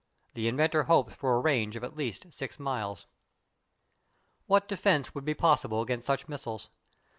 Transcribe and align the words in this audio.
The 0.33 0.47
inventor 0.47 0.85
hopes 0.85 1.13
for 1.13 1.35
a 1.35 1.39
range 1.39 1.75
of 1.75 1.83
at 1.83 1.95
least 1.95 2.25
six 2.31 2.57
miles. 2.59 3.05
What 4.47 4.67
defence 4.67 5.13
would 5.13 5.25
be 5.25 5.35
possible 5.35 5.83
against 5.83 6.07
such 6.07 6.27
missiles? 6.27 6.69